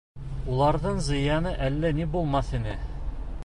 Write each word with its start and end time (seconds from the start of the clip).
Уларҙың 0.53 0.97
зыяны 1.09 1.51
әллә 1.67 1.91
ни 2.01 2.11
булмаҫ 2.17 2.51
ине. 2.61 2.75